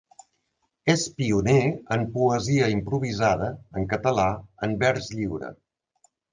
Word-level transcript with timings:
És 0.93 1.03
pioner 1.19 1.57
en 1.97 2.07
poesia 2.15 2.71
improvisada 2.77 3.53
en 3.77 3.87
català 3.95 4.29
en 4.69 4.77
vers 4.83 5.15
lliure. 5.21 5.57